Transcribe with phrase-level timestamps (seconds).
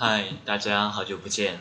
[0.00, 1.58] 嗨，大家好久不见，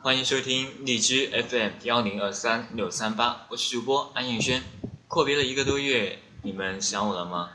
[0.00, 4.62] 欢迎收听荔枝 FM 幺零二三六三八，我是主播安彦轩。
[5.08, 7.50] 阔别了一个多月，你们想我了吗？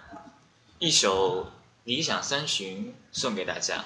[0.78, 1.46] 一首
[1.86, 3.86] 《理想三旬》送给大家。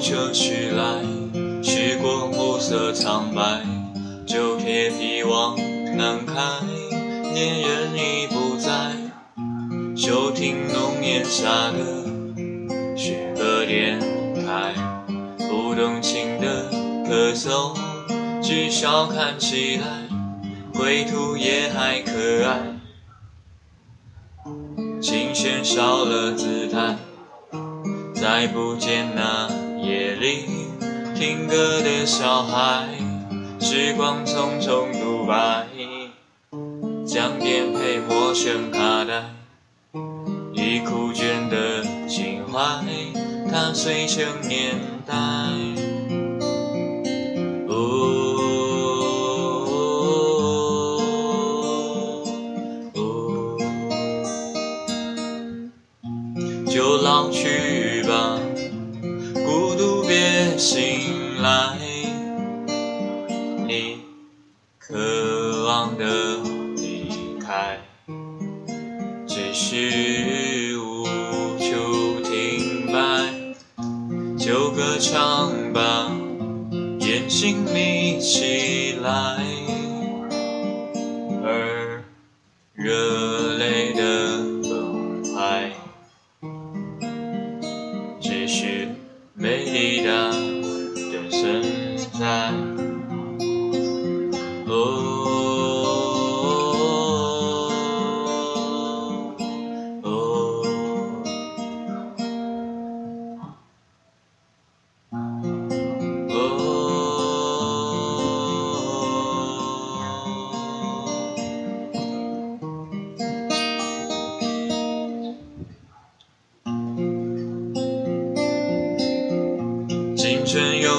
[0.00, 1.02] 车驶来，
[1.62, 3.60] 驶过暮色苍白，
[4.26, 5.54] 旧铁皮往
[5.94, 6.34] 南开，
[7.34, 8.96] 恋人已不在，
[9.94, 12.06] 收听浓烟下的
[12.96, 14.00] 诗歌电
[14.46, 14.72] 台，
[15.36, 16.70] 不动情的
[17.04, 17.76] 咳嗽，
[18.42, 20.08] 至少看起来
[20.72, 22.12] 归途也还可
[22.46, 22.58] 爱，
[25.02, 26.96] 琴弦少了姿态，
[28.14, 29.59] 再不见那。
[30.20, 30.44] 里
[31.14, 32.86] 听歌的小孩，
[33.58, 35.66] 时光匆匆独白，
[37.06, 39.24] 将颠沛陌生卡带，
[40.52, 42.84] 已枯卷的情怀，
[43.50, 44.74] 踏碎成年
[45.06, 45.14] 代。
[56.66, 57.79] 就老去。
[60.60, 61.74] 醒来，
[63.66, 64.02] 你
[64.78, 66.36] 渴望的
[66.76, 67.78] 离开，
[69.26, 71.06] 只是无
[71.58, 73.32] 处停摆。
[74.36, 76.12] 就歌唱吧，
[76.98, 79.42] 眼睛眯起来，
[81.42, 82.04] 而
[82.74, 84.36] 热泪的
[84.68, 85.72] 崩坏，
[88.20, 88.90] 只是。
[89.32, 90.30] 美丽的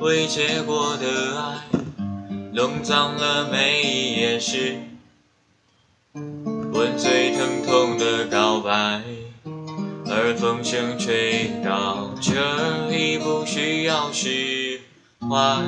[0.00, 1.58] 未结果的爱，
[2.52, 4.76] 弄脏了每一页诗，
[6.14, 9.02] 吻最疼痛的告白，
[10.06, 14.80] 而风声吹到这里不需要释
[15.20, 15.64] 怀。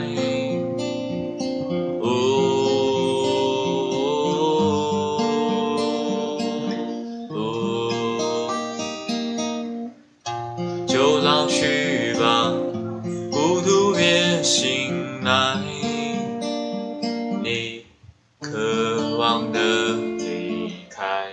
[14.42, 15.56] 醒来，
[17.42, 17.84] 你
[18.40, 19.60] 渴望的
[20.18, 21.26] 离开，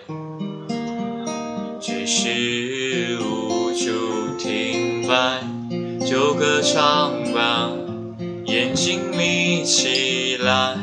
[1.80, 5.42] 只是无处停摆。
[6.06, 7.70] 就歌唱吧，
[8.46, 10.78] 眼睛眯起来，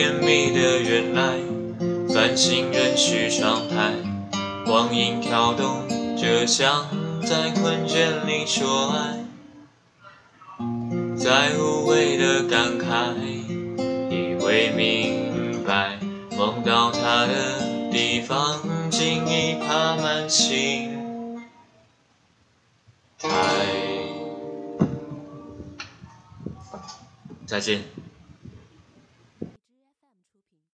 [0.00, 1.36] 甜蜜的原来，
[2.08, 3.92] 繁星仍是常态，
[4.64, 5.86] 光影跳动。
[6.16, 6.86] 就像
[7.22, 9.26] 在困倦里说爱，
[11.14, 13.12] 在无谓的感慨，
[14.08, 15.98] 以为明白，
[16.34, 18.58] 梦到他的地方，
[18.90, 20.98] 竟已爬满青
[23.18, 23.28] 苔。
[27.44, 27.99] 再见。